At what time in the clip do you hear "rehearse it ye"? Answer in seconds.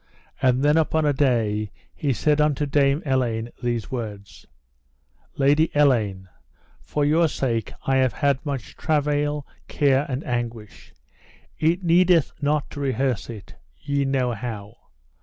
12.79-14.03